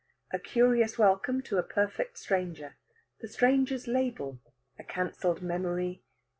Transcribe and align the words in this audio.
A 0.31 0.39
CURIOUS 0.39 0.97
WELCOME 0.97 1.43
TO 1.43 1.59
A 1.59 1.61
PERFECT 1.61 2.17
STRANGER. 2.17 2.75
THE 3.19 3.27
STRANGER'S 3.27 3.87
LABEL. 3.87 4.39
A 4.79 4.83
CANCELLED 4.83 5.43
MEMORY. 5.43 6.01